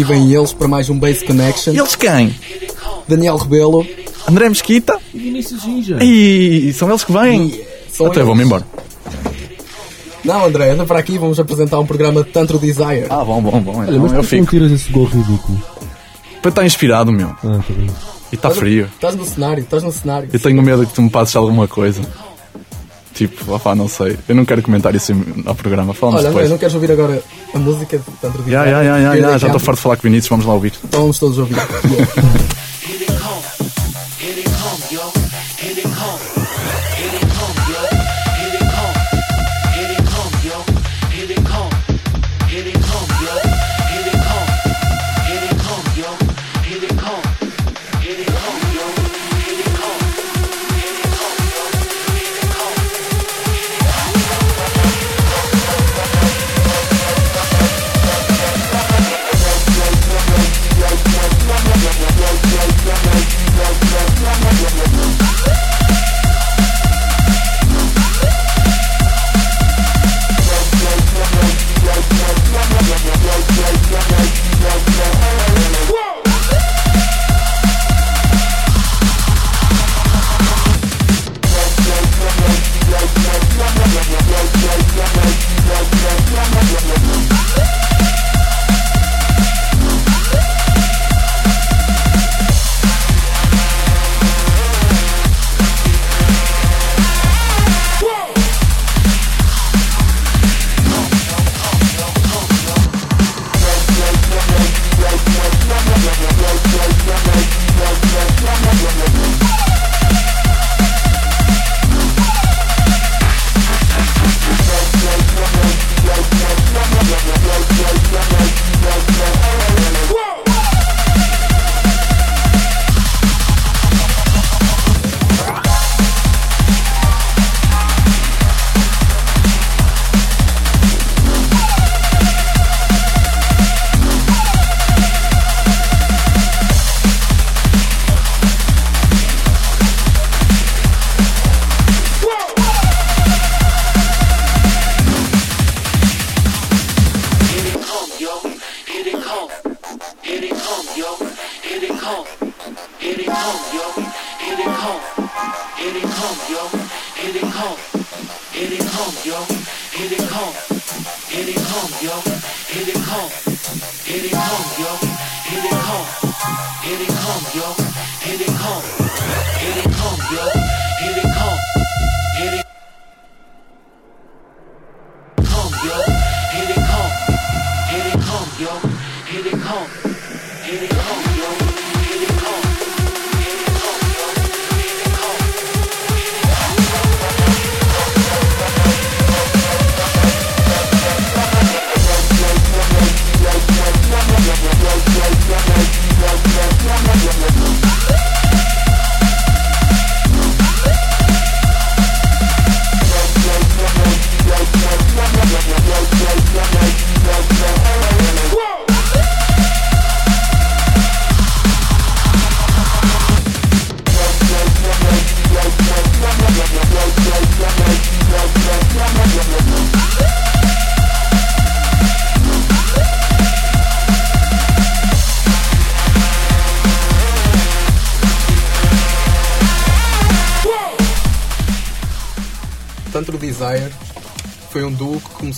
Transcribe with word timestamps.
Aqui 0.00 0.04
vêm 0.04 0.32
eles 0.32 0.54
para 0.54 0.66
mais 0.66 0.88
um 0.88 0.98
Base 0.98 1.22
Connection. 1.26 1.74
E 1.74 1.78
eles 1.78 1.94
quem? 1.94 2.34
Daniel 3.06 3.36
Rebelo. 3.36 3.86
André 4.26 4.48
Mesquita? 4.48 4.98
E 5.12 5.18
Vinícius 5.18 5.60
Ginja. 5.62 5.98
E 6.02 6.72
são 6.72 6.88
eles 6.88 7.04
que 7.04 7.12
vêm? 7.12 7.48
E 7.48 7.62
Até 8.02 8.04
eles. 8.04 8.24
vou-me 8.24 8.42
embora. 8.42 8.64
Não, 10.24 10.46
André, 10.46 10.70
anda 10.70 10.86
para 10.86 10.98
aqui, 10.98 11.18
vamos 11.18 11.38
apresentar 11.38 11.78
um 11.80 11.84
programa 11.84 12.22
de 12.24 12.30
Tantro 12.30 12.58
Desire. 12.58 13.08
Ah, 13.10 13.22
bom, 13.22 13.42
bom, 13.42 13.60
bom. 13.60 13.78
Olha, 13.80 13.90
Então 13.90 14.00
mas 14.00 14.04
eu 14.04 14.08
que 14.08 14.14
não 14.14 14.22
fico. 14.22 14.46
tiras 14.50 14.72
esse 14.72 14.90
gol 14.90 15.04
ridículo? 15.04 15.62
Para 16.40 16.48
estar 16.48 16.64
inspirado, 16.64 17.12
meu. 17.12 17.28
Ah, 17.28 17.36
tá 17.42 17.64
bem. 17.68 17.90
E 18.32 18.36
está 18.36 18.48
frio. 18.50 18.86
Estás 18.94 19.14
no 19.14 19.24
cenário, 19.26 19.62
estás 19.62 19.82
no 19.82 19.92
cenário. 19.92 20.30
Eu 20.32 20.40
tenho 20.40 20.62
medo 20.62 20.86
que 20.86 20.94
tu 20.94 21.02
me 21.02 21.10
passes 21.10 21.36
alguma 21.36 21.68
coisa. 21.68 22.00
Tipo, 23.14 23.54
opá, 23.54 23.74
não 23.74 23.88
sei. 23.88 24.16
Eu 24.28 24.34
não 24.34 24.44
quero 24.44 24.62
comentar 24.62 24.94
isso 24.94 25.12
ao 25.44 25.54
programa. 25.54 25.92
Falamos 25.92 26.20
Olha, 26.20 26.28
depois. 26.28 26.50
não 26.50 26.58
queres 26.58 26.74
ouvir 26.74 26.92
agora 26.92 27.22
a 27.52 27.58
música 27.58 27.98
de? 27.98 28.50
Ya, 28.50 28.64
ya, 28.64 28.82
ya, 28.82 28.98
ya, 28.98 29.12
Here 29.12 29.20
ya, 29.20 29.28
they 29.30 29.38
já 29.38 29.46
estou 29.48 29.60
farto 29.60 29.76
de 29.76 29.82
falar 29.82 29.96
com 29.96 30.02
o 30.02 30.10
Vinícius, 30.10 30.28
vamos 30.28 30.46
lá 30.46 30.54
ouvir. 30.54 30.72
Então 30.84 31.00
vamos 31.00 31.18
todos 31.18 31.38
ouvir. 31.38 31.56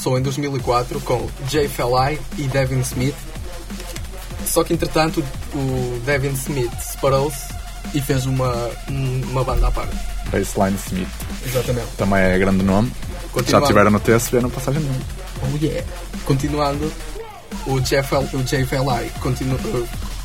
começou 0.03 0.19
em 0.19 0.23
2004 0.23 1.01
com 1.03 1.29
Jay 1.49 1.69
Felai 1.69 2.19
e 2.37 2.43
Devin 2.49 2.81
Smith. 2.81 3.15
Só 4.45 4.65
que 4.65 4.73
entretanto 4.75 5.23
o 5.55 6.01
Devin 6.05 6.33
Smith 6.33 6.73
separou-se 6.81 7.39
e 7.95 8.01
fez 8.01 8.27
uma, 8.27 8.53
um- 8.91 9.23
uma 9.31 9.45
banda 9.45 9.69
à 9.69 9.71
parte. 9.71 9.95
Baseline 10.33 10.77
Smith. 10.87 11.09
Exatamente. 11.47 11.87
Também 11.97 12.19
é 12.21 12.37
grande 12.37 12.65
nome. 12.65 12.91
Já 13.47 13.61
tiveram 13.63 13.93
no 13.93 14.01
TSB 14.01 14.41
na 14.41 14.49
passagem 14.49 14.81
de 14.83 14.89
nome. 14.89 15.05
Oh 15.45 15.57
yeah. 15.65 15.87
Continuando, 16.25 16.93
o, 17.67 17.79
Jeff, 17.81 18.13
o 18.17 18.45
Jay 18.47 18.65
Felai 18.67 19.09
continu, 19.21 19.57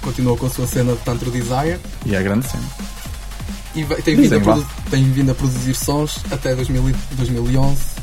continuou 0.01 0.38
com 0.38 0.47
a 0.47 0.50
sua 0.50 0.65
cena 0.65 0.94
de 0.94 1.00
Tantro 1.00 1.29
Desire 1.29 1.79
E 2.06 2.15
é 2.15 2.24
grande 2.24 2.47
sim. 2.50 2.59
e 3.75 3.83
tem 4.01 4.15
vindo, 4.15 4.35
a 4.51 4.89
tem 4.89 5.03
vindo 5.12 5.31
a 5.31 5.35
produzir 5.35 5.74
sons 5.75 6.19
até 6.31 6.56
2000 6.56 6.89
e- 6.89 6.95
2011 7.15 7.96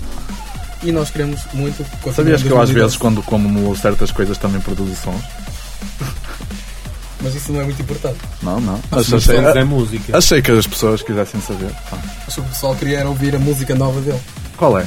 e 0.85 0.93
nós 0.93 1.11
queremos 1.11 1.41
muito 1.53 1.85
Sabias 2.15 2.43
que 2.43 2.49
eu 2.49 2.61
às 2.61 2.69
2012. 2.69 2.73
vezes 2.75 2.97
quando 2.97 3.23
como 3.23 3.75
certas 3.77 4.11
coisas 4.13 4.39
também 4.39 4.61
produzo 4.61 4.95
sons? 4.97 5.23
Mas 7.23 7.35
isso 7.35 7.53
não 7.53 7.61
é 7.63 7.65
muito 7.65 7.81
importante. 7.81 8.19
Não, 8.43 8.61
não. 8.61 8.79
Mas 8.91 9.11
Achei, 9.13 9.39
achei, 9.39 9.61
é 9.61 9.65
música. 9.65 10.17
achei 10.19 10.43
que 10.43 10.51
as 10.51 10.67
pessoas 10.67 11.01
quisessem 11.03 11.41
saber. 11.41 11.71
Ah, 11.91 11.97
Acho 12.27 12.37
que 12.37 12.41
o 12.41 12.51
pessoal 12.51 12.75
queria 12.77 13.09
ouvir 13.09 13.35
a 13.35 13.39
música 13.39 13.75
nova 13.75 13.99
dele. 14.01 14.21
Qual 14.59 14.79
é? 14.79 14.87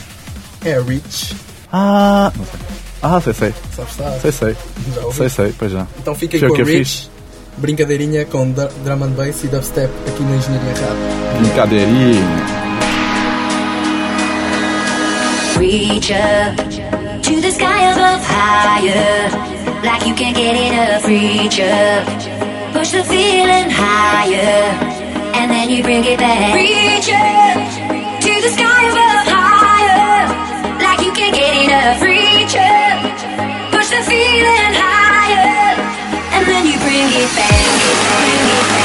É 0.63 0.79
Rich, 0.79 1.35
Ah, 1.73 2.31
não 2.35 2.45
sei. 2.45 2.59
Ah, 3.01 3.21
sei, 3.21 3.33
sei. 3.33 3.53
sabes? 3.75 3.95
Tá? 3.95 4.19
Sei, 4.21 4.31
sei. 4.31 4.55
Já 4.95 5.01
ouvi. 5.05 5.17
Sei, 5.17 5.29
sei, 5.29 5.55
pois 5.57 5.71
já. 5.71 5.87
Então 5.99 6.13
fiquem 6.15 6.39
com 6.39 6.53
a 6.61 6.63
Rich, 6.63 7.09
brincadeirinha 7.57 8.25
com 8.25 8.51
dr- 8.51 8.71
drum 8.83 9.03
and 9.03 9.11
bass 9.11 9.43
e 9.43 9.47
dubstep 9.47 9.91
aqui 10.07 10.23
na 10.23 10.35
Engenharia 10.35 10.73
Rádio. 10.73 11.39
Brincadeirinha. 11.41 12.56
Reach 15.57 16.11
up 16.11 16.55
to 17.23 17.41
the 17.41 17.51
sky 17.51 17.91
above 17.91 18.21
higher. 18.23 19.57
like 19.83 20.05
you 20.05 20.13
can't 20.13 20.35
get 20.35 20.55
enough. 20.55 21.05
Reach 21.07 21.59
up, 21.59 22.05
push 22.73 22.91
the 22.91 23.03
feeling 23.03 23.69
higher, 23.69 24.69
and 25.33 25.49
then 25.49 25.69
you 25.69 25.81
bring 25.81 26.03
it 26.05 26.19
back. 26.19 26.53
Reach 26.53 27.09
up 27.09 27.57
to 28.21 28.33
the 28.45 28.51
sky 28.53 28.83
above, 28.91 29.27
higher, 29.33 30.29
like 30.79 31.01
you 31.05 31.11
can't 31.11 31.35
get 31.35 31.53
enough. 31.65 32.01
Reach 32.01 32.55
up, 32.55 33.71
push 33.71 33.89
the 33.89 34.01
feeling 34.05 34.73
higher, 34.77 35.73
and 36.35 36.45
then 36.45 36.65
you 36.67 36.77
bring 36.85 37.09
it 37.21 37.29
back. 37.35 37.57
Bring 38.21 38.49
it 38.57 38.67
back. 38.69 38.76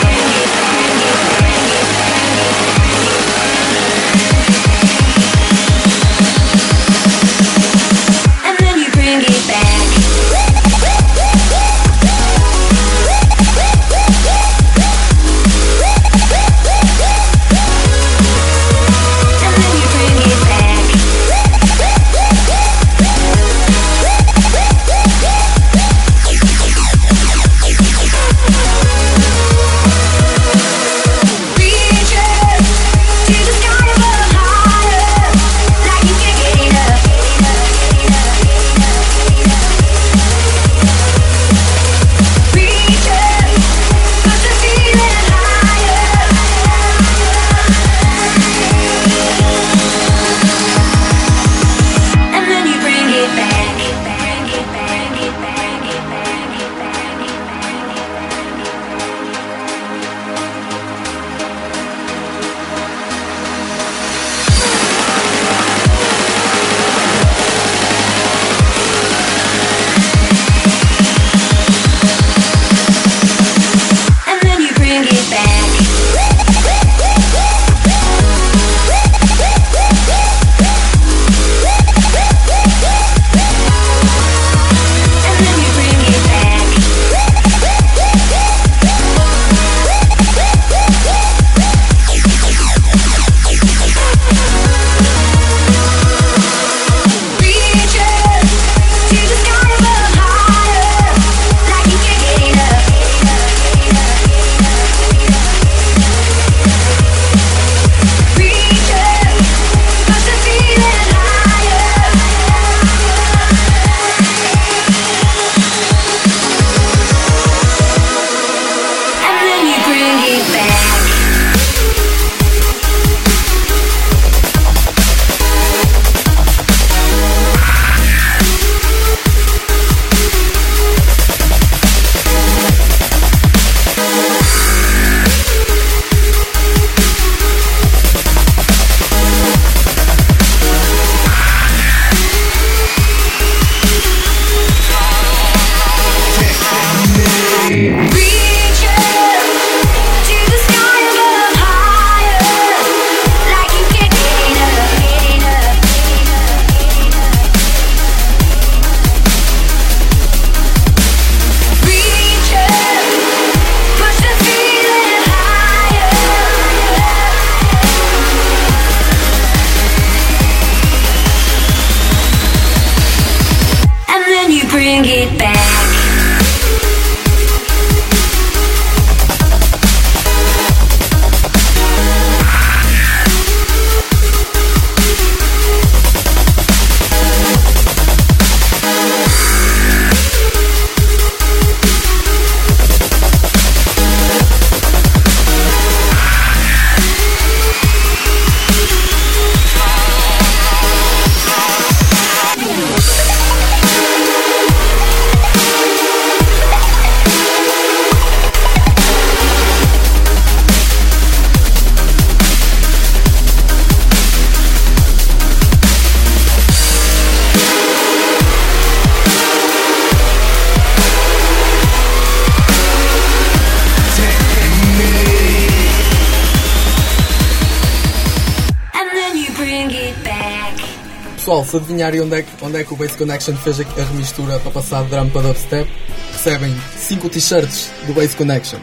Se 231.72 231.76
adivinharem 231.78 232.20
onde 232.20 232.36
é, 232.36 232.42
que, 232.42 232.50
onde 232.60 232.76
é 232.76 232.84
que 232.84 232.92
o 232.92 232.96
Base 232.96 233.16
Connection 233.16 233.54
fez 233.56 233.80
a, 233.80 233.82
a 233.82 234.04
remistura 234.04 234.58
para 234.58 234.70
passar 234.70 235.04
de 235.04 235.10
drum 235.10 235.30
para 235.30 235.40
dubstep, 235.40 235.90
recebem 236.32 236.74
5 236.98 237.28
t-shirts 237.30 237.90
do 238.06 238.12
Base 238.12 238.36
Connection. 238.36 238.78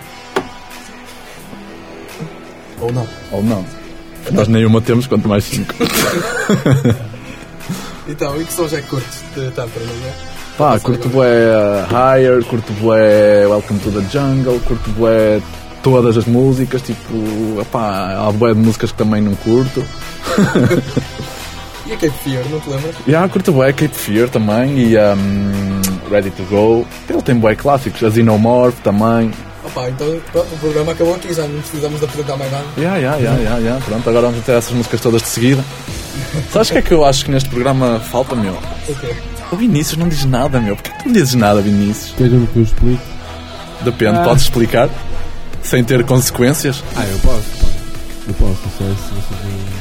Ou 2.82 2.92
não. 2.92 3.08
Ou 3.32 3.44
não. 3.44 3.64
Nós 4.32 4.48
nenhuma 4.48 4.82
temos, 4.82 5.06
quanto 5.06 5.28
mais 5.28 5.44
cinco. 5.44 5.74
Então, 8.12 8.42
e 8.42 8.44
que 8.44 8.52
sons 8.52 8.74
é 8.74 8.82
que 8.82 8.88
curtes 8.88 9.24
de 9.36 9.52
Tampere, 9.52 9.86
não 9.86 10.08
é? 10.08 10.14
Pá, 10.58 10.80
curto 10.80 11.08
bué 11.10 11.30
uh, 11.30 11.86
Higher, 11.86 12.44
curto 12.44 12.74
bué 12.82 13.46
Welcome 13.46 13.80
to 13.82 13.92
the 13.92 14.02
Jungle, 14.10 14.60
curto 14.62 14.90
bué 14.98 15.40
todas 15.84 16.18
as 16.18 16.26
músicas, 16.26 16.82
tipo, 16.82 17.64
pá, 17.72 18.16
há 18.28 18.32
bué 18.32 18.56
de 18.56 18.60
músicas 18.60 18.92
que 18.92 18.98
também 18.98 19.22
não 19.22 19.36
curto. 19.36 19.86
E 21.90 21.94
a 21.94 21.98
Cape 21.98 22.14
Fear, 22.24 22.44
não 22.50 22.60
te 22.60 22.70
lembras? 22.70 22.96
E 23.08 23.16
há 23.16 23.28
curto 23.28 23.52
bué 23.52 23.74
Cape 23.74 23.96
Fear 23.96 24.30
também 24.30 24.78
e 24.78 24.96
um, 24.98 25.82
Ready 26.12 26.30
to 26.32 26.44
Go. 26.44 26.86
Ele 27.10 27.22
tem 27.22 27.36
bué 27.36 27.56
clássicos, 27.56 28.04
a 28.04 28.12
Xenomorph 28.12 28.80
também. 28.82 29.32
Opa, 29.66 29.90
então 29.90 30.20
pronto, 30.32 30.54
o 30.54 30.58
programa 30.60 30.92
acabou 30.92 31.16
aqui, 31.16 31.34
já 31.34 31.48
não 31.48 31.60
precisamos 31.62 32.00
de 32.00 32.06
apresentar 32.06 32.38
mais 32.38 32.52
nada. 32.52 32.66
Ya, 32.78 32.96
ya, 32.98 33.16
ya, 33.18 33.58
ya. 33.60 33.80
Pronto, 33.84 34.10
agora 34.10 34.28
vamos 34.28 34.46
ter 34.46 34.54
essas 34.54 34.72
músicas 34.74 35.02
todas 35.02 35.22
de 35.24 35.28
seguida. 35.28 35.64
Sabes 36.54 36.70
o 36.70 36.74
que 36.74 36.78
é 36.78 36.82
que 36.82 36.92
eu 36.94 37.04
acho 37.04 37.26
que 37.26 37.32
neste 37.32 37.50
programa 37.50 38.00
falta, 38.00 38.36
meu? 38.36 38.58
Ok. 38.88 39.16
O 39.52 39.56
Vinícius 39.56 39.98
não 39.98 40.08
diz 40.08 40.24
nada, 40.26 40.60
meu. 40.60 40.76
Porquê 40.76 40.92
que 40.92 41.00
tu 41.00 41.06
não 41.08 41.14
dizes 41.14 41.34
nada, 41.34 41.60
Vinícius? 41.62 42.14
Queres 42.16 42.50
que 42.50 42.56
eu 42.58 42.64
explique? 42.64 43.02
Depende, 43.82 44.18
Ah. 44.20 44.24
podes 44.24 44.44
explicar? 44.44 44.90
Sem 45.64 45.84
ter 45.84 46.04
consequências? 46.06 46.84
Ah, 46.96 47.06
eu 47.06 47.18
posso, 47.20 47.44
pá. 47.60 47.68
Eu 48.28 48.34
posso, 48.36 48.60
não 48.64 48.72
sei 48.78 48.88
se 48.88 49.14
vocês. 49.14 49.79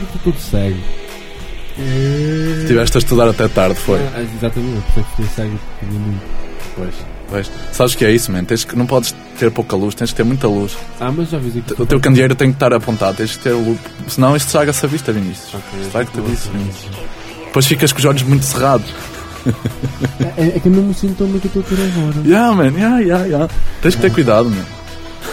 Tudo, 0.00 0.20
tudo 0.24 0.38
segue. 0.38 0.80
Estiveste 2.60 2.98
a 2.98 3.00
estudar 3.00 3.28
até 3.28 3.48
tarde, 3.48 3.76
foi? 3.76 3.98
Ah, 3.98 4.22
exatamente, 4.22 4.82
por 4.92 5.24
isso 5.24 5.40
é 5.40 5.44
que 5.78 5.86
vi 5.86 5.98
muito. 5.98 6.22
Pois, 6.76 6.94
pois. 7.28 7.50
Sabes 7.72 7.94
o 7.94 7.98
que 7.98 8.04
é 8.04 8.10
isso, 8.12 8.30
man? 8.32 8.44
Tens 8.44 8.64
que, 8.64 8.76
não 8.76 8.86
podes 8.86 9.14
ter 9.38 9.50
pouca 9.50 9.76
luz, 9.76 9.94
tens 9.94 10.10
que 10.10 10.16
ter 10.16 10.24
muita 10.24 10.46
luz. 10.48 10.76
Ah, 11.00 11.10
mas 11.10 11.30
já 11.30 11.38
vi. 11.38 11.62
O 11.78 11.86
teu 11.86 12.00
candeeiro 12.00 12.34
tem 12.34 12.50
que 12.50 12.56
estar 12.56 12.72
apontado, 12.72 13.16
tens 13.16 13.36
que 13.36 13.42
ter 13.42 13.52
luz. 13.52 13.78
Senão 14.08 14.36
isto 14.36 14.46
estraga-se 14.46 14.84
a 14.84 14.88
vista, 14.88 15.12
Vinícius. 15.12 15.54
Ok, 15.54 15.80
Estraga-te 15.80 16.18
a 16.18 16.22
vista, 16.22 16.50
Vinícius. 16.50 16.96
Depois 17.46 17.66
ficas 17.66 17.92
com 17.92 17.98
os 17.98 18.04
olhos 18.04 18.22
muito 18.22 18.44
cerrados. 18.44 18.86
É, 20.36 20.56
é 20.56 20.60
que 20.60 20.66
eu 20.66 20.72
não 20.72 20.82
me 20.82 20.94
sinto 20.94 21.16
como 21.16 21.36
é 21.36 21.40
que 21.40 21.46
eu 21.46 21.60
estou 21.60 21.62
a 21.62 21.64
ter 21.64 21.98
agora. 21.98 22.26
Yeah, 22.26 22.54
man, 22.54 22.78
yeah, 22.78 22.98
yeah, 22.98 23.24
yeah. 23.24 23.48
Tens 23.80 23.94
que 23.94 24.02
ter 24.02 24.12
cuidado, 24.12 24.50
man. 24.50 24.64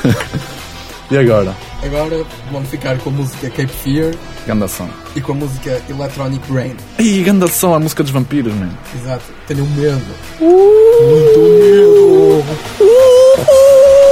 e 1.12 1.18
agora? 1.18 1.54
Agora 1.88 2.25
vamos 2.51 2.70
ficar 2.70 2.98
com 2.98 3.10
a 3.10 3.13
música 3.13 3.50
Cape 3.50 3.67
Fear 3.67 4.13
Ganda 4.46 4.67
som. 4.67 4.89
e 5.15 5.22
com 5.22 5.32
a 5.32 5.36
música 5.36 5.82
Electronic 5.89 6.51
Rain. 6.51 6.75
Ih, 7.00 7.24
ganda 7.24 7.48
som, 7.48 7.74
a 7.74 7.79
música 7.79 8.03
dos 8.03 8.12
vampiros, 8.12 8.53
man. 8.53 8.72
Exato. 8.94 9.24
Tenho 9.48 9.65
medo. 9.67 10.01
Muito 10.41 11.39
medo. 11.39 12.44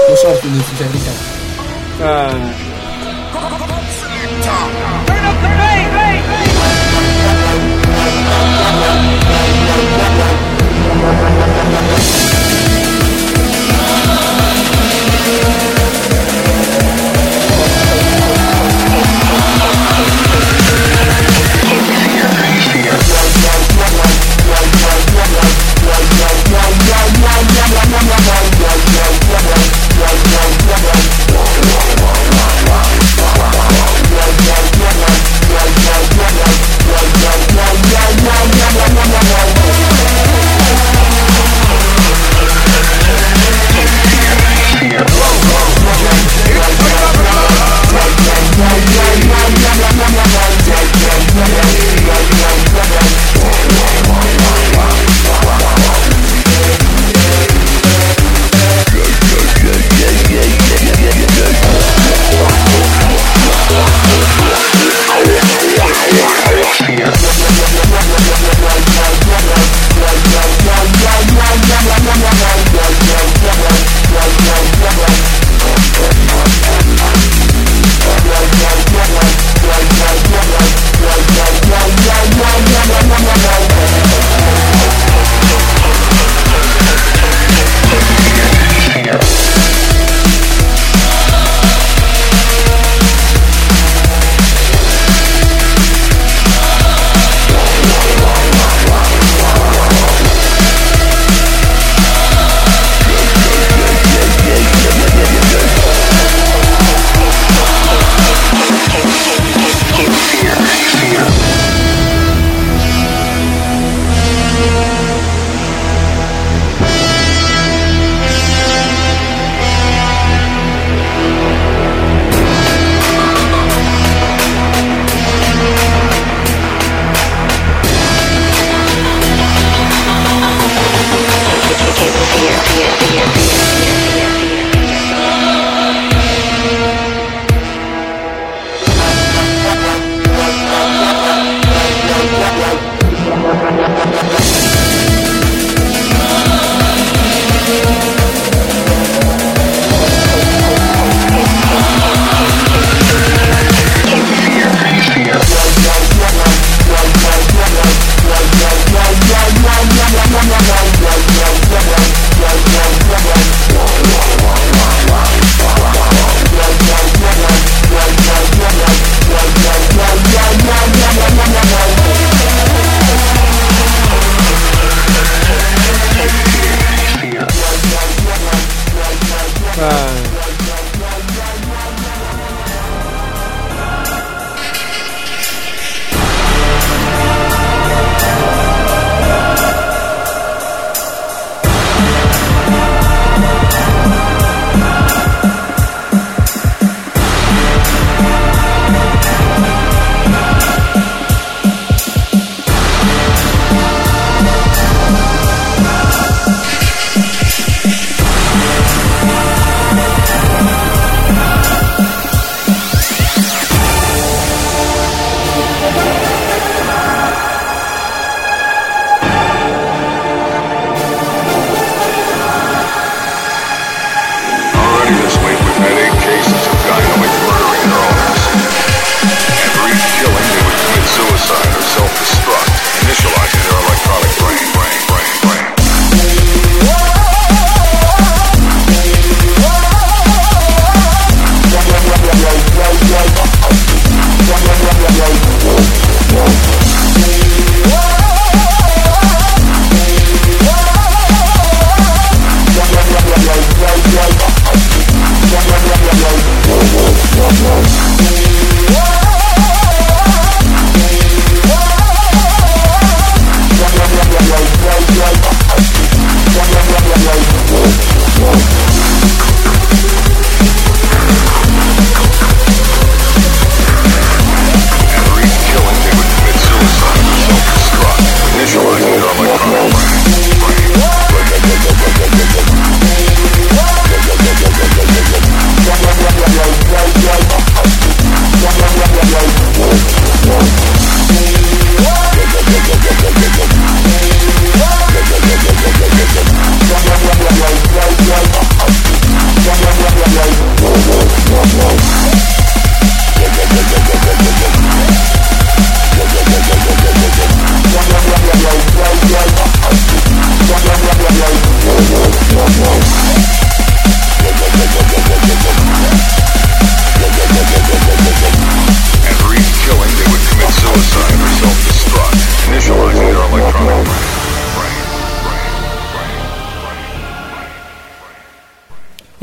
Não 0.10 0.16
chores, 0.16 0.42
Vinícius, 0.42 0.80
é 0.80 0.84
brincar. 0.86 1.16
Thank 15.36 15.65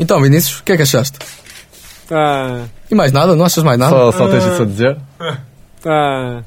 Então, 0.03 0.19
Vinícius, 0.21 0.59
o 0.59 0.63
que 0.65 0.73
é 0.73 0.75
que 0.75 0.83
achaste? 0.83 1.17
Tá. 2.09 2.65
E 2.91 2.93
mais 2.93 3.13
nada? 3.13 3.37
Não 3.37 3.45
achas 3.45 3.63
mais 3.63 3.79
nada? 3.79 3.95
Só, 3.95 4.11
só 4.11 4.27
tens 4.27 4.43
isso 4.43 4.61
a 4.61 4.65
dizer? 4.65 4.97
Tá. 5.81 6.43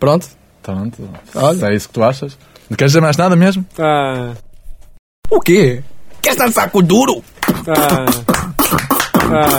Pronto? 0.00 0.26
Pronto. 0.62 1.10
Olha. 1.34 1.58
Se 1.58 1.66
é 1.66 1.74
isso 1.74 1.88
que 1.88 1.92
tu 1.94 2.02
achas? 2.02 2.38
Não 2.70 2.76
queres 2.76 2.92
dizer 2.92 3.02
mais 3.02 3.18
nada 3.18 3.36
mesmo? 3.36 3.62
Tá. 3.76 4.32
O 5.28 5.38
quê? 5.38 5.82
Queres 6.22 6.38
dançar 6.38 6.70
com 6.70 6.78
o 6.78 6.82
duro? 6.82 7.22
Tá. 7.66 7.74
Tá. 9.28 9.50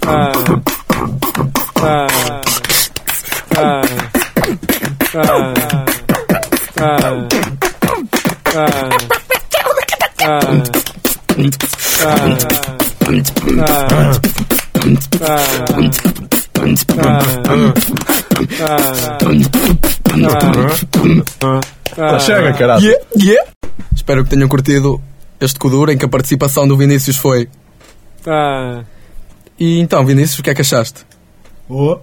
Tá. 0.00 0.32
Tá. 1.74 2.06
Tá. 3.50 3.82
Tá. 5.12 5.54
Tá. 6.74 7.28
Tá. 8.52 8.88
Ah, 10.20 10.97
chega, 22.20 22.52
caralho. 22.52 22.84
Yeah, 22.84 23.06
yeah. 23.16 23.50
Espero 23.94 24.24
que 24.24 24.30
tenham 24.30 24.48
curtido 24.48 25.00
este 25.40 25.58
Kuduro 25.58 25.92
em 25.92 25.98
que 25.98 26.04
a 26.04 26.08
participação 26.08 26.66
do 26.66 26.76
Vinícius 26.76 27.16
foi. 27.16 27.48
Tá. 28.22 28.84
E 29.58 29.78
então, 29.80 30.04
Vinícius, 30.04 30.38
o 30.38 30.42
que 30.42 30.50
é 30.50 30.54
que 30.54 30.60
achaste? 30.60 31.04
Oh. 31.70 31.98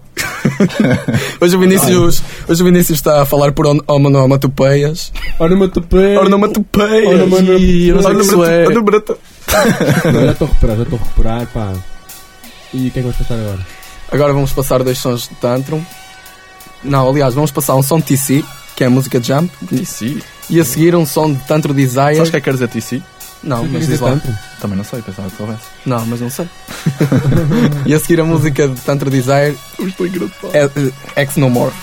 Hoje 1.42 1.56
o 1.56 1.60
Vinícius, 1.60 2.22
hoje 2.48 2.62
o 2.62 2.66
Vinícius 2.66 3.00
está 3.00 3.24
a 3.24 3.26
falar 3.26 3.52
por 3.52 3.66
on- 3.66 3.80
onomatopeias. 3.88 5.12
Onomatopeia. 5.40 6.22
Onomatopeias. 6.22 7.08
Onomatopeia. 7.16 7.58
Ih, 7.58 7.88
eu 7.90 7.96
não 7.96 8.04
sei 8.04 8.12
o 8.12 8.16
que 8.16 8.22
isso 8.26 8.44
é. 8.46 8.66
Não, 8.70 10.26
já 10.26 10.32
estou 10.32 10.48
a 10.48 10.50
recuperar, 10.52 10.78
já 10.78 10.84
estou 10.84 11.00
a 11.00 11.02
recuperar, 11.04 11.48
pá. 11.48 11.74
E 12.74 12.88
o 12.88 12.92
que 12.92 13.00
é 13.00 13.02
que 13.02 13.02
vamos 13.02 13.18
passar 13.18 13.34
agora? 13.40 13.60
Agora 14.12 14.34
vamos 14.34 14.54
passar 14.54 14.84
dois 14.84 14.98
sons 15.00 15.28
de 15.30 15.36
Tantrum. 15.36 15.82
Não, 16.84 17.10
aliás, 17.10 17.34
vamos 17.34 17.50
passar 17.52 17.76
um 17.76 17.82
som 17.82 17.98
de 18.00 18.04
TC, 18.16 18.44
que 18.76 18.84
é 18.84 18.88
a 18.88 18.90
música 18.90 19.20
de 19.20 19.28
Jump, 19.30 19.52
TC? 19.68 20.18
e 20.50 20.60
a 20.60 20.66
seguir 20.66 20.96
um 20.96 21.06
som 21.08 21.34
de 21.34 21.40
Tantro 21.48 21.74
Desire. 21.74 22.16
Sabes 22.18 22.28
o 22.28 22.32
que 22.32 22.38
é 22.38 22.40
que 22.40 22.46
quer 22.46 22.54
dizer 22.54 22.68
TC? 22.68 23.02
Não, 23.44 23.66
mas 23.68 23.88
diz 23.88 24.00
lá. 24.00 24.20
Também 24.60 24.78
não 24.78 24.84
sei, 24.84 25.02
pensava 25.02 25.30
que 25.30 25.38
soubesse. 25.38 25.64
Não, 25.86 26.06
mas 26.06 26.22
não 26.22 26.30
sei. 26.30 26.48
e 27.86 27.94
a 27.94 28.00
seguir 28.00 28.20
a 28.20 28.24
música 28.24 28.68
de 28.68 28.80
Tantro 28.82 29.10
Desire 29.10 29.58
Estou 29.80 30.08
engraçado. 30.08 30.52
é 30.54 30.70
é 31.16 31.22
X 31.22 31.36
No 31.38 31.50
More. 31.50 31.74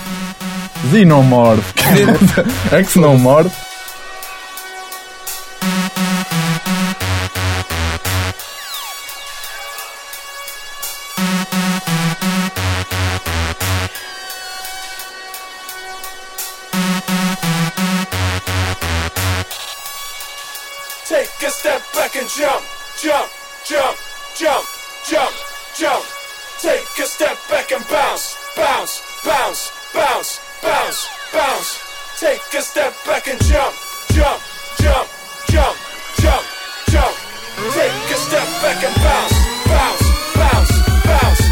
Xenomorph. 0.91 1.73
Xenomorph. 2.91 3.53
Take 3.53 3.72
a 21.45 21.51
step 21.51 21.83
back 21.95 22.15
and 22.15 22.29
jump, 22.29 22.63
jump, 23.03 23.29
jump, 23.67 23.97
jump, 24.37 24.65
jump, 25.09 25.35
jump. 25.77 26.05
Take 26.61 26.87
a 27.03 27.07
step 27.07 27.37
back 27.49 27.73
and 27.73 27.83
bounce, 27.89 28.37
bounce, 28.55 29.03
bounce, 29.25 29.73
bounce, 29.93 30.39
bounce, 30.63 31.09
bounce. 31.33 31.81
Take 32.21 32.43
a 32.55 32.63
step 32.63 32.95
back 33.07 33.27
and 33.27 33.43
jump, 33.43 33.75
jump, 34.13 34.41
jump, 34.79 35.09
jump, 35.51 35.77
jump, 36.21 36.45
jump. 36.91 37.15
Take 37.75 38.11
a 38.13 38.19
step 38.19 38.49
back 38.63 38.85
and 38.85 38.97
bounce, 39.03 39.37
bounce, 39.67 40.05
bounce, 40.37 40.73
bounce. 41.07 41.43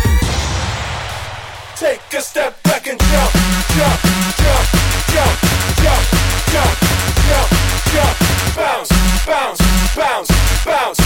Take 1.81 2.14
a 2.14 2.20
step 2.20 2.62
back 2.62 2.87
and 2.87 3.00
jump, 3.00 3.33
jump, 3.74 4.00
jump, 4.38 4.66
jump, 5.11 5.35
jump, 5.83 6.05
jump, 6.53 6.74
jump, 7.26 7.48
jump, 7.90 8.31
bounce, 8.57 8.90
bounce, 9.26 9.60
bounce, 9.96 10.31
bounce, 10.64 10.99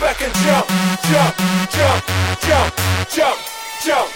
back 0.00 0.20
and 0.22 0.34
jump, 0.44 0.66
jump, 1.10 1.34
jump, 1.70 2.04
jump, 2.40 2.72
jump, 3.08 3.38
jump. 3.84 4.10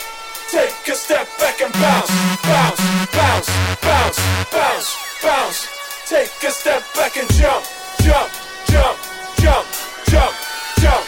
Take 0.51 0.89
a 0.89 0.95
step 0.95 1.27
back 1.39 1.61
and 1.61 1.73
bounce, 1.73 2.11
bounce, 2.43 2.81
bounce, 3.13 3.49
bounce, 3.83 4.19
bounce, 4.53 4.97
bounce. 5.23 5.69
Take 6.09 6.31
a 6.45 6.51
step 6.51 6.83
back 6.95 7.17
and 7.17 7.29
jump, 7.35 7.65
jump, 8.03 8.31
jump, 8.71 8.97
jump, 9.41 9.67
jump, 10.07 10.35
jump. 10.81 11.05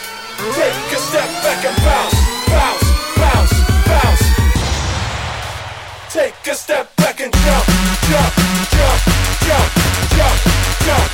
Take 0.54 0.92
a 0.92 0.98
step 0.98 1.30
back 1.42 1.64
and 1.64 1.76
bounce, 1.86 2.18
bounce, 2.50 2.84
bounce, 3.16 3.54
bounce. 3.86 4.24
Take 6.12 6.46
a 6.50 6.54
step 6.54 6.96
back 6.96 7.20
and 7.20 7.32
jump, 7.32 7.64
jump, 8.10 8.32
jump, 8.74 9.00
jump, 9.46 9.70
jump, 10.16 10.38
jump, 10.84 11.10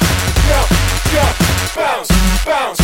jump, 0.49 0.69
jump, 1.13 1.37
bounce, 1.77 2.45
bounce, 2.47 2.84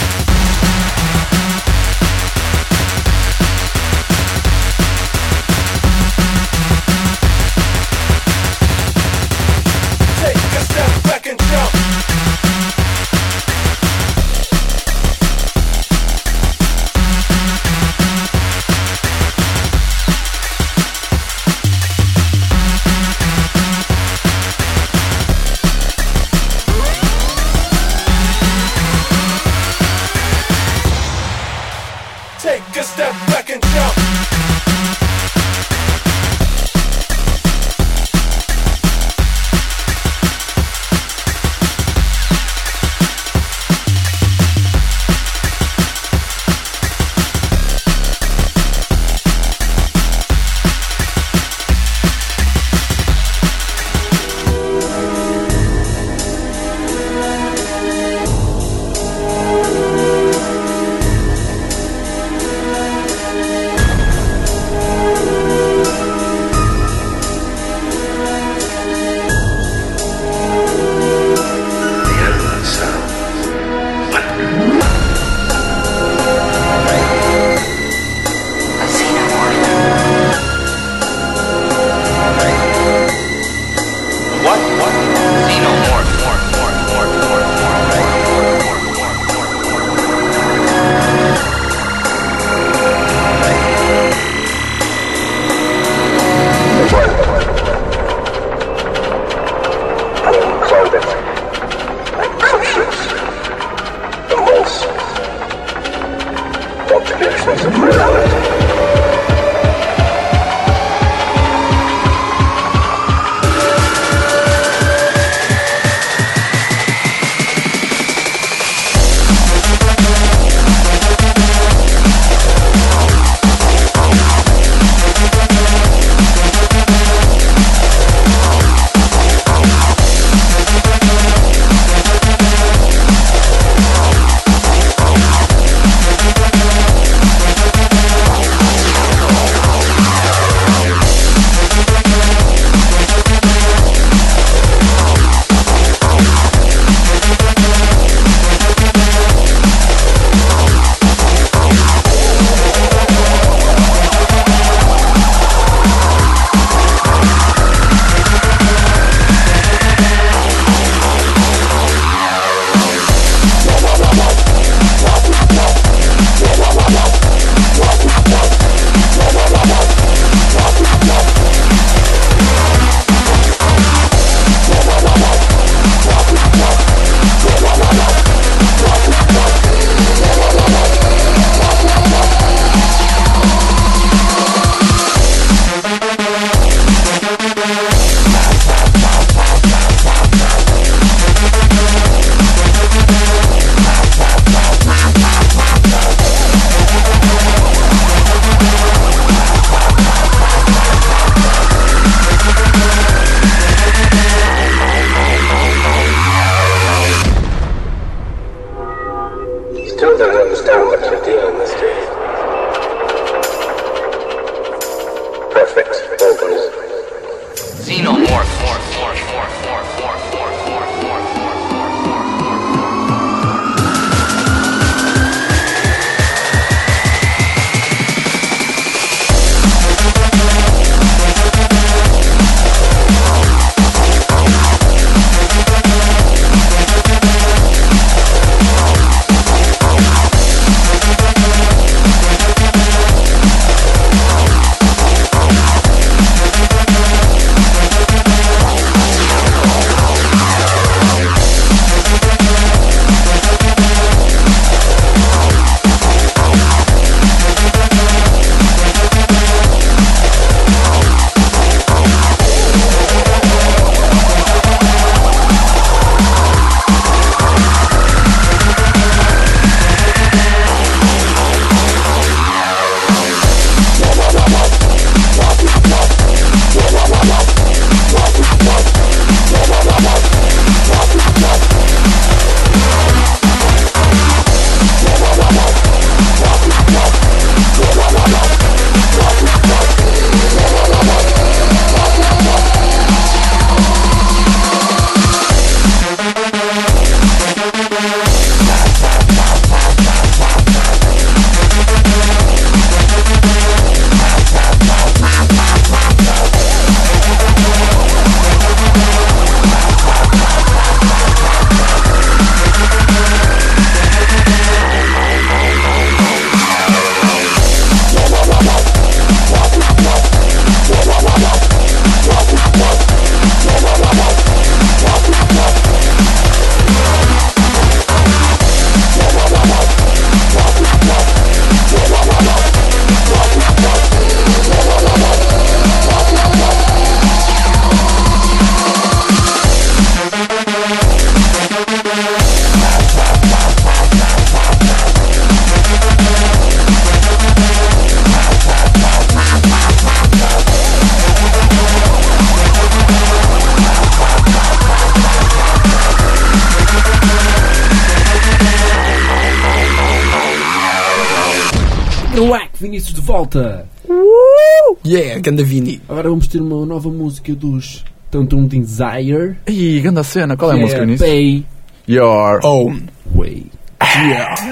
Ganda 365.41 365.63
Vini. 365.63 366.01
Agora 366.07 366.29
vamos 366.29 366.47
ter 366.47 366.61
uma 366.61 366.85
nova 366.85 367.09
música 367.09 367.53
dos 367.55 368.05
Tantum 368.29 368.65
Desire. 368.67 369.57
Ih, 369.67 369.99
ganda 370.01 370.23
cena. 370.23 370.55
Qual 370.55 370.71
é 370.71 370.75
a 370.75 370.77
é 370.77 370.81
música 370.81 371.05
nisso? 371.05 371.23
Pay 371.23 371.65
Your 372.07 372.59
Own 372.63 373.01
Way. 373.35 373.65
Yeah. 374.01 374.70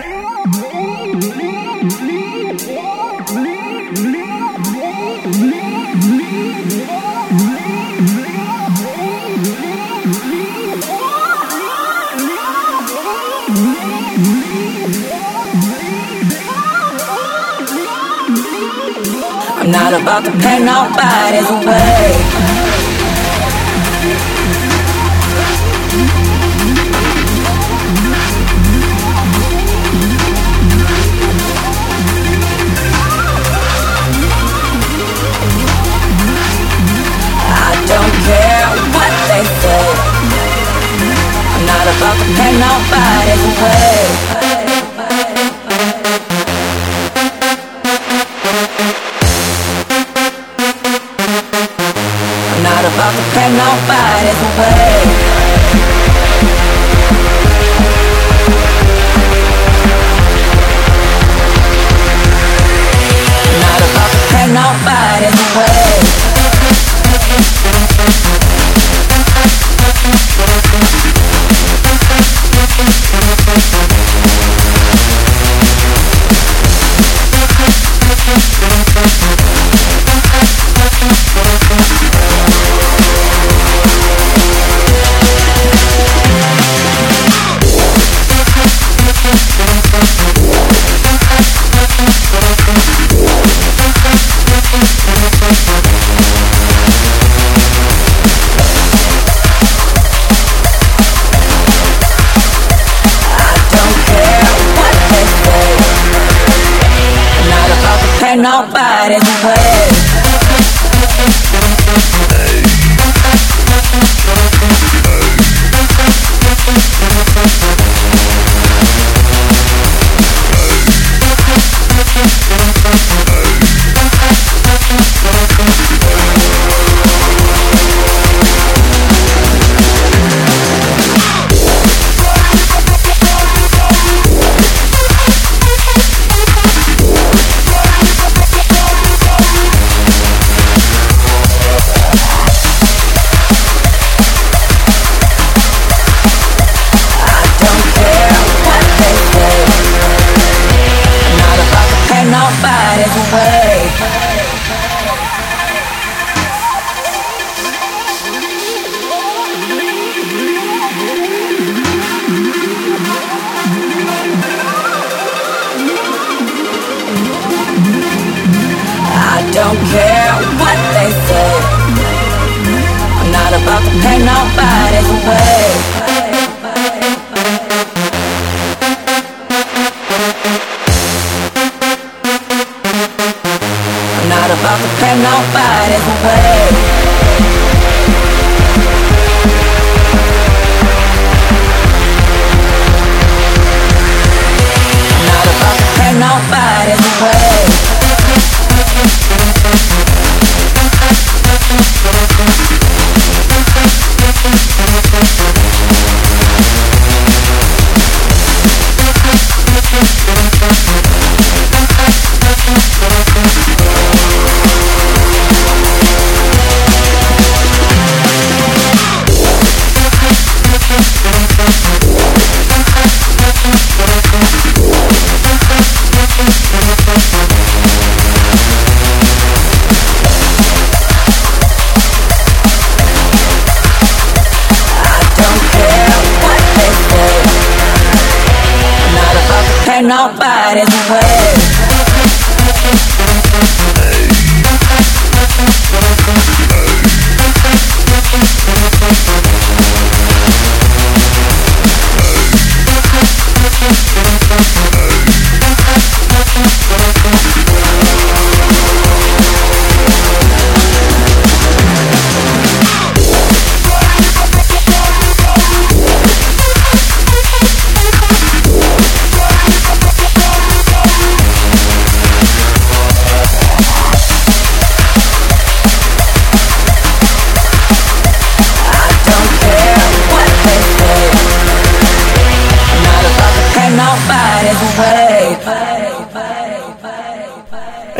not 19.91 20.01
about 20.01 20.25
to 20.25 20.31
pay 20.31 20.59
nobody's 20.59 21.49
way. 21.65 22.58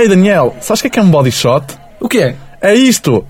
Daniel, 0.10 0.56
sabes 0.62 0.80
o 0.80 0.84
que 0.84 0.88
é 0.88 0.91
que 0.91 1.00
é 1.00 1.02
um 1.02 1.10
body 1.12 1.32
shot? 1.32 1.65
O 2.00 2.08
que 2.10 2.19
é? 2.19 2.36
É 2.62 2.74
isto! 2.74 3.26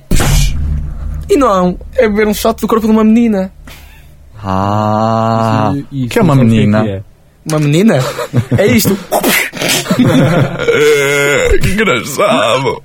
E 1.29 1.35
não, 1.37 1.77
é 1.95 2.09
ver 2.09 2.27
um 2.27 2.33
shot 2.33 2.59
do 2.59 2.67
corpo 2.67 2.85
de 2.87 2.91
uma 2.91 3.03
menina. 3.03 3.51
Ah, 4.43 5.71
E- 5.91 6.05
e 6.05 6.07
que 6.07 6.17
é 6.17 6.21
uma 6.21 6.35
menina. 6.35 6.85
é? 6.87 7.03
Uma 7.47 7.59
menina? 7.59 7.99
É 8.57 8.65
isto. 8.67 8.97
que 11.61 11.69
engraçado! 11.69 12.81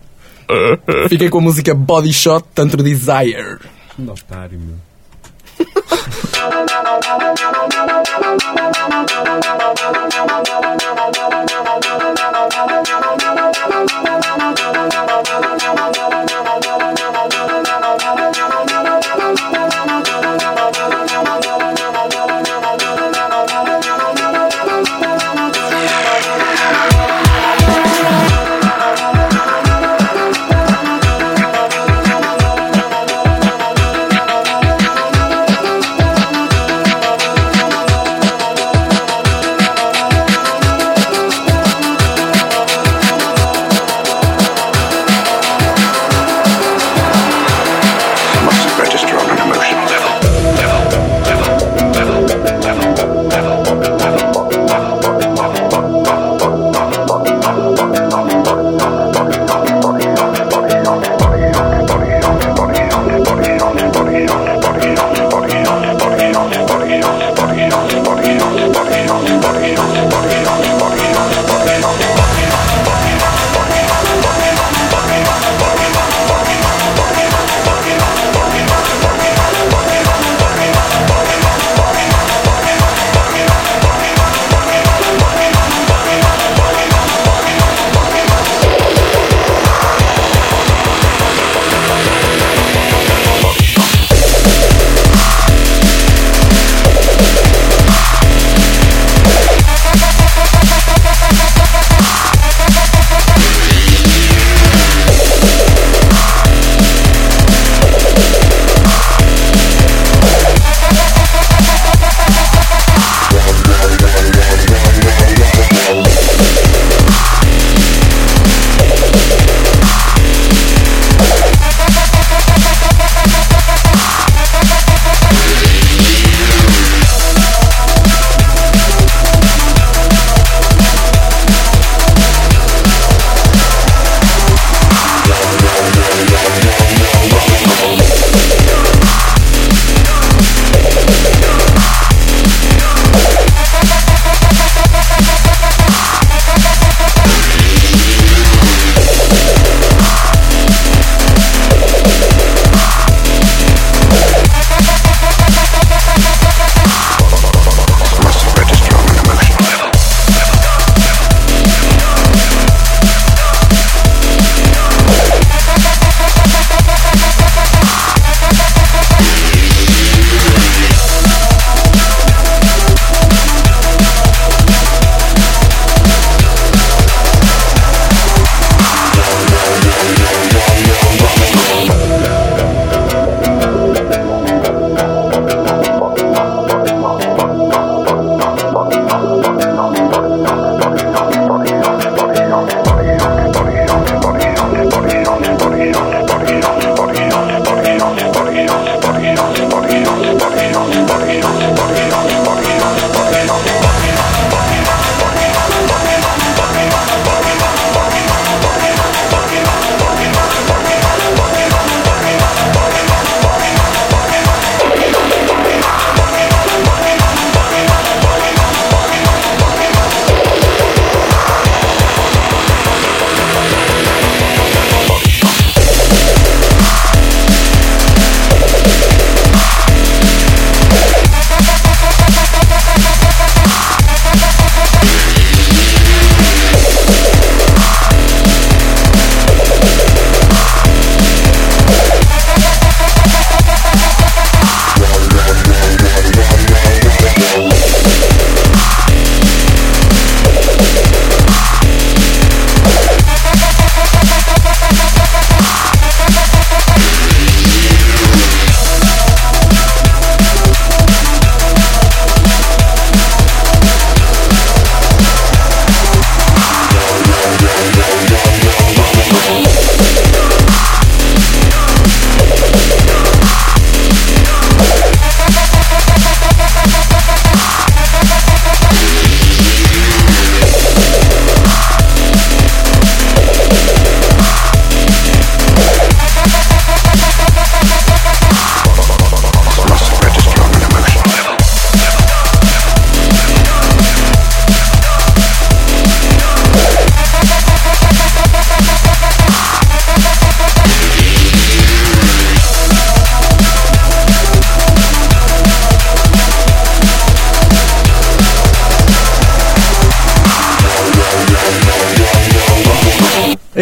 Fiquei 1.09 1.31
com 1.31 1.39
a 1.39 1.43
música 1.43 1.75
Body 1.75 2.13
Shot 2.13 2.45
Tanto 2.55 2.77
Desire. 2.77 3.59
Um 3.99 4.11
otário, 4.11 4.59
meu. 4.61 4.77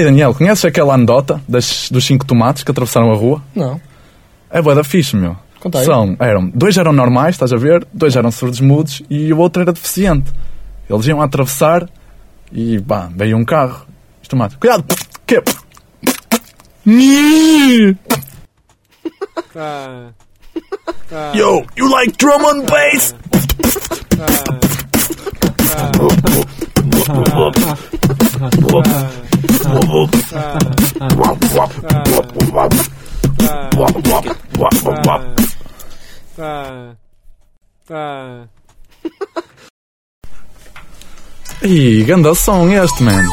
Ei 0.03 0.07
Daniel, 0.07 0.35
conheces 0.35 0.65
aquela 0.65 0.95
anedota 0.95 1.41
das, 1.47 1.89
dos 1.89 2.05
cinco 2.05 2.27
tomates 2.27 2.65
que 2.65 2.71
atravessaram 2.73 3.13
a 3.13 3.15
rua? 3.15 3.41
Não. 3.55 3.81
É 4.51 4.61
boa 4.61 4.75
da 4.75 4.83
fixe, 4.83 5.15
meu. 5.15 5.37
Conta 5.61 5.79
aí. 5.79 5.85
São, 5.85 6.17
eram, 6.19 6.51
dois 6.53 6.77
eram 6.77 6.93
normais, 6.93 7.37
estás 7.37 7.53
a 7.53 7.57
ver? 7.57 7.87
Dois 7.93 8.17
eram 8.17 8.33
surdos 8.33 8.61
mudos 8.61 9.01
e 9.09 9.33
o 9.33 9.39
outro 9.39 9.63
era 9.63 9.73
deficiente. 9.73 10.33
Eles 10.91 11.07
iam 11.07 11.23
atravessar 11.23 11.89
e, 12.51 12.81
pá, 12.81 13.09
veio 13.15 13.37
um 13.37 13.45
carro. 13.45 13.87
Os 14.21 14.27
tomates, 14.27 14.57
cuidado! 14.57 14.85
Que? 15.25 15.41
Ah. 19.55 20.09
Ah. 21.15 21.33
Yo, 21.33 21.65
you 21.77 21.89
like 21.89 22.17
drum 22.17 22.45
and 22.45 22.67
bass? 22.67 23.15
Ah. 28.91 29.32
Ih, 41.63 42.05
ganda 42.05 42.35
som 42.35 42.69
este, 42.71 43.03
man. 43.03 43.25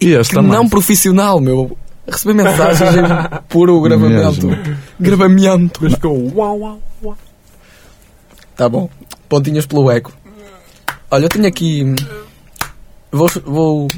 E 0.00 0.12
este 0.14 0.30
Que 0.30 0.34
também. 0.36 0.52
não 0.52 0.68
profissional, 0.68 1.40
meu. 1.40 1.76
Receber 2.06 2.34
mensagens 2.34 2.94
em 2.96 3.02
puro 3.48 3.80
gravamento. 3.80 4.46
Mesmo. 4.46 4.76
Gravamento. 5.00 5.80
Mas 5.82 5.94
ficou 5.94 6.30
uau, 6.34 6.58
uau, 6.58 6.82
uau. 7.02 7.16
Tá 8.56 8.68
bom. 8.68 8.88
Pontinhas 9.28 9.66
pelo 9.66 9.90
eco. 9.90 10.12
Olha, 11.10 11.24
eu 11.24 11.28
tenho 11.28 11.46
aqui. 11.46 11.94
Vou. 13.14 13.30
vou 13.44 13.88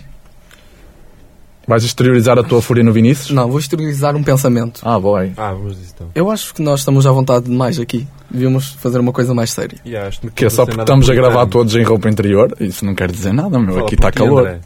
Vais 1.68 1.82
exteriorizar 1.82 2.38
a 2.38 2.44
tua 2.44 2.62
fúria 2.62 2.84
no 2.84 2.92
Vinícius? 2.92 3.30
não, 3.30 3.48
vou 3.48 3.58
exteriorizar 3.58 4.14
um 4.14 4.22
pensamento. 4.22 4.80
Ah, 4.84 5.00
boy. 5.00 5.32
Ah, 5.36 5.52
vamos 5.52 5.76
então. 5.92 6.06
Eu 6.14 6.30
acho 6.30 6.54
que 6.54 6.62
nós 6.62 6.80
estamos 6.80 7.04
à 7.08 7.10
vontade 7.10 7.46
demais 7.46 7.80
aqui. 7.80 8.06
Devíamos 8.30 8.68
fazer 8.74 9.00
uma 9.00 9.10
coisa 9.12 9.34
mais 9.34 9.50
séria. 9.50 9.76
Yeah, 9.84 10.06
acho 10.08 10.20
Que 10.20 10.44
é 10.44 10.50
só 10.50 10.64
porque 10.64 10.80
estamos 10.80 11.10
a 11.10 11.14
gravar 11.14 11.44
todos 11.46 11.74
em 11.74 11.82
roupa 11.82 12.08
interior? 12.08 12.54
Isso 12.60 12.84
não 12.84 12.94
quer 12.94 13.10
dizer 13.10 13.32
nada, 13.32 13.58
meu. 13.58 13.80
Aqui 13.84 13.94
está 13.96 14.12
calor. 14.12 14.60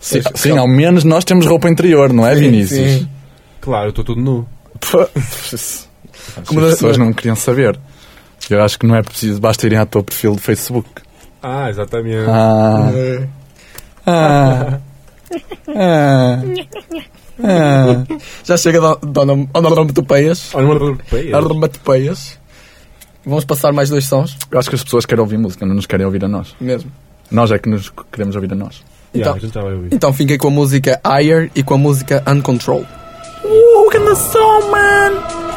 Sim, 0.00 0.14
Deixa- 0.20 0.32
sim, 0.34 0.58
ao 0.58 0.66
menos 0.68 1.04
nós 1.04 1.24
temos 1.24 1.46
roupa 1.46 1.68
interior, 1.68 2.12
não 2.12 2.26
é, 2.26 2.34
Sim, 2.34 2.40
Vinícius? 2.42 2.90
sim. 2.90 3.08
Claro, 3.60 3.86
eu 3.86 3.90
estou 3.90 4.04
tudo 4.04 4.20
nu. 4.20 4.48
Pô, 4.80 5.02
As 5.14 5.88
Como 6.46 6.60
pessoas 6.60 6.96
não 6.98 7.12
queriam 7.12 7.36
saber. 7.36 7.78
Eu 8.50 8.62
acho 8.64 8.78
que 8.78 8.86
não 8.86 8.96
é 8.96 9.02
preciso, 9.02 9.40
basta 9.40 9.64
irem 9.66 9.78
ao 9.78 9.86
teu 9.86 10.02
perfil 10.02 10.34
do 10.34 10.40
Facebook. 10.40 10.88
Ah, 11.42 11.70
exatamente. 11.70 12.28
Ah, 12.28 12.90
É. 12.92 13.28
ah, 14.06 14.78
ah, 15.74 16.38
ah. 17.42 18.04
Já 18.44 18.56
chega 18.56 18.80
da 18.80 18.94
Dona 19.02 19.48
Onomatopeias. 19.54 20.54
Onomatopeias. 20.54 22.38
Vamos 23.24 23.44
passar 23.44 23.72
mais 23.72 23.90
dois 23.90 24.04
sons, 24.06 24.36
Eu 24.50 24.58
acho 24.58 24.68
que 24.68 24.76
as 24.76 24.84
pessoas 24.84 25.04
querem 25.04 25.20
ouvir 25.20 25.36
música, 25.36 25.66
não 25.66 25.74
nos 25.74 25.86
querem 25.86 26.06
ouvir 26.06 26.24
a 26.24 26.28
nós. 26.28 26.54
mesmo. 26.60 26.90
Nós 27.30 27.50
é 27.50 27.58
que 27.58 27.68
nos 27.68 27.92
queremos 28.12 28.36
ouvir 28.36 28.52
a 28.52 28.54
nós. 28.54 28.84
Yeah, 29.14 29.38
Então- 29.42 29.64
ouvir. 29.64 29.88
Então 29.92 30.12
fiquei 30.12 30.38
com 30.38 30.46
a 30.46 30.50
música 30.50 31.00
Higher 31.04 31.50
e 31.54 31.62
com 31.62 31.74
a 31.74 31.78
música 31.78 32.22
Uncontrol. 32.26 32.86
Uh, 33.44 33.90
que 33.90 33.98
som, 34.14 34.70
man! 34.70 35.55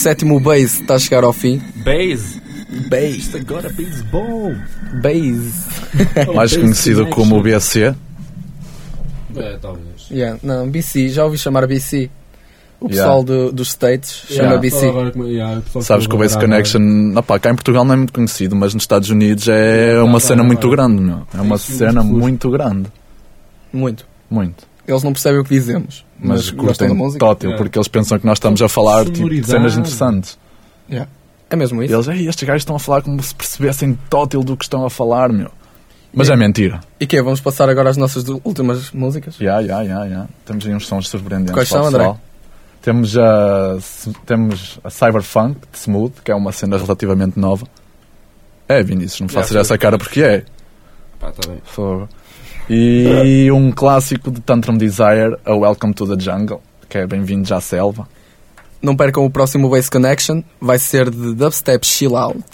Sétimo 0.00 0.40
base 0.40 0.80
está 0.82 0.94
a 0.94 0.98
chegar 0.98 1.24
ao 1.24 1.32
fim. 1.32 1.60
Base. 1.84 2.40
Base. 2.88 3.18
Isto 3.18 3.36
agora 3.38 3.68
é 3.68 3.72
beisebol. 3.72 4.54
Base. 5.02 5.52
Mais 6.34 6.56
conhecido 6.56 7.06
como 7.08 7.36
o 7.38 7.42
BC. 7.42 7.94
É, 9.36 9.56
talvez. 9.60 10.08
Yeah, 10.10 10.38
não, 10.42 10.68
BC, 10.68 11.08
já 11.10 11.24
ouvi 11.24 11.38
chamar 11.38 11.66
BC. 11.66 12.10
O 12.80 12.88
pessoal 12.88 13.22
do- 13.22 13.52
dos 13.52 13.68
States 13.68 14.24
chama 14.28 14.54
Yeah. 14.54 14.58
BC. 14.58 14.86
Agora, 14.88 15.12
yeah, 15.28 15.62
o 15.74 15.82
Sabes 15.82 16.06
que 16.06 16.12
o 16.12 16.16
agora 16.16 16.28
Base 16.28 16.34
agora- 16.36 16.48
Connection, 16.48 17.18
opá, 17.18 17.38
cá 17.38 17.50
em 17.50 17.54
Portugal 17.54 17.84
não 17.84 17.92
é 17.92 17.96
muito 17.96 18.12
conhecido, 18.12 18.56
mas 18.56 18.72
nos 18.72 18.82
Estados 18.84 19.10
Unidos 19.10 19.46
é 19.48 20.00
uma 20.02 20.14
tá, 20.18 20.26
cena 20.28 20.42
tá, 20.42 20.46
muito 20.46 20.68
tá. 20.68 20.74
grande, 20.74 21.02
meu. 21.02 21.26
É 21.34 21.40
uma 21.40 21.58
cena 21.58 22.02
muito. 22.02 22.18
muito 22.18 22.50
grande. 22.50 22.88
Muito. 23.72 24.06
Muito. 24.30 24.66
Eles 24.88 25.02
não 25.02 25.12
percebem 25.12 25.40
o 25.40 25.44
que 25.44 25.50
dizemos, 25.54 26.04
Mas, 26.22 26.50
mas, 26.50 26.50
curtem 26.50 27.18
tótil, 27.18 27.52
É. 27.52 27.56
porque 27.56 27.78
eles 27.78 27.88
pensam 27.88 28.18
que 28.18 28.26
nós 28.26 28.36
estamos 28.36 28.60
a 28.60 28.68
falar 28.68 29.04
tipo, 29.06 29.28
de 29.28 29.42
cenas 29.44 29.76
interessantes. 29.76 30.38
É 31.50 31.56
mesmo 31.56 31.82
isso. 31.82 31.92
eles, 31.92 32.08
Ei, 32.08 32.28
estes 32.28 32.46
gajos 32.46 32.60
estão 32.62 32.76
a 32.76 32.78
falar 32.78 33.02
como 33.02 33.20
se 33.20 33.34
percebessem 33.34 33.98
tótil 34.08 34.42
do 34.44 34.56
que 34.56 34.64
estão 34.64 34.84
a 34.84 34.90
falar, 34.90 35.32
meu. 35.32 35.50
Mas 36.12 36.28
é 36.30 36.36
mentira. 36.36 36.80
E 36.98 37.06
que 37.06 37.20
Vamos 37.22 37.40
passar 37.40 37.68
agora 37.68 37.90
às 37.90 37.96
nossas 37.96 38.24
últimas 38.44 38.90
músicas? 38.92 39.36
Já, 39.36 39.62
já, 39.62 39.84
já, 39.84 40.08
já. 40.08 40.26
Temos 40.44 40.66
aí 40.66 40.74
uns 40.74 40.86
sons 40.86 41.08
surpreendentes. 41.08 41.54
Quais 41.54 41.68
são, 41.68 41.84
André? 41.84 41.98
pessoal. 41.98 42.20
Temos 42.82 43.18
a, 43.18 43.76
temos 44.24 44.80
a 44.82 44.90
Cyberfunk 44.90 45.60
de 45.70 45.78
Smooth, 45.78 46.14
que 46.24 46.30
é 46.30 46.34
uma 46.34 46.50
cena 46.50 46.78
relativamente 46.78 47.38
nova. 47.38 47.66
É, 48.68 48.82
Vinícius, 48.82 49.20
não 49.20 49.28
Já, 49.28 49.40
faças 49.40 49.56
essa 49.56 49.76
cara 49.76 49.98
porque 49.98 50.22
é. 50.22 50.44
Pá, 51.18 51.30
tá 51.30 51.46
bem. 51.48 51.58
Fogo. 51.64 52.08
E 52.72 53.50
um 53.50 53.72
clássico 53.72 54.30
de 54.30 54.40
Tantrum 54.40 54.76
Desire, 54.76 55.36
a 55.44 55.52
Welcome 55.52 55.92
to 55.92 56.06
the 56.06 56.22
Jungle, 56.22 56.62
que 56.88 56.98
é 56.98 57.04
Bem-vindos 57.04 57.50
à 57.50 57.60
Selva. 57.60 58.06
Não 58.80 58.94
percam 58.94 59.24
o 59.24 59.30
próximo 59.30 59.68
Base 59.68 59.90
Connection, 59.90 60.40
vai 60.60 60.78
ser 60.78 61.10
de 61.10 61.34
Dubstep 61.34 61.84
Chill 61.84 62.16
Out. 62.16 62.44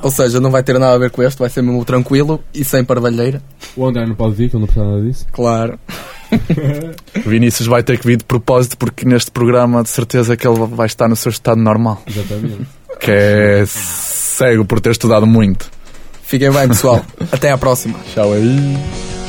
Ou 0.00 0.12
seja, 0.12 0.38
não 0.38 0.52
vai 0.52 0.62
ter 0.62 0.78
nada 0.78 0.94
a 0.94 0.98
ver 0.98 1.10
com 1.10 1.24
este, 1.24 1.40
vai 1.40 1.48
ser 1.48 1.60
mesmo 1.60 1.84
tranquilo 1.84 2.38
e 2.54 2.64
sem 2.64 2.84
parvalheira. 2.84 3.42
O 3.76 3.84
André 3.84 4.06
não 4.06 4.14
pode 4.14 4.36
vir, 4.36 4.48
que 4.48 4.54
ele 4.54 4.60
não 4.60 4.68
precisa 4.68 4.86
nada 4.86 5.02
disso. 5.02 5.26
Claro. 5.32 5.76
Vinícius 7.26 7.66
vai 7.66 7.82
ter 7.82 7.98
que 7.98 8.06
vir 8.06 8.18
de 8.18 8.24
propósito 8.24 8.78
porque 8.78 9.04
neste 9.04 9.32
programa 9.32 9.82
de 9.82 9.88
certeza 9.88 10.36
que 10.36 10.46
ele 10.46 10.66
vai 10.66 10.86
estar 10.86 11.08
no 11.08 11.16
seu 11.16 11.30
estado 11.30 11.60
normal, 11.60 12.00
Exatamente. 12.06 12.64
que 13.00 13.10
é 13.10 13.64
cego 13.66 14.64
por 14.64 14.78
ter 14.78 14.92
estudado 14.92 15.26
muito. 15.26 15.68
Fiquem 16.22 16.52
bem, 16.52 16.68
pessoal. 16.68 17.04
Até 17.32 17.50
à 17.50 17.58
próxima. 17.58 17.98
Tchau 18.14 18.32
aí. 18.32 19.21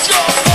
Let's 0.00 0.08
go! 0.08 0.49